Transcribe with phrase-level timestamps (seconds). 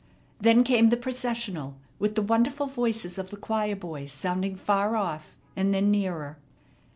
[0.39, 5.37] Then came the processional, with the wonderful voices of the choir boys sounding far off,
[5.55, 6.39] and then nearer.